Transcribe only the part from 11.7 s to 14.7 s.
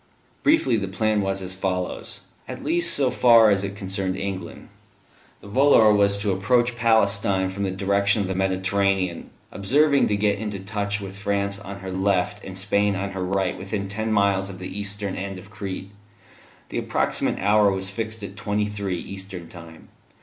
her left and Spain on her right within ten miles of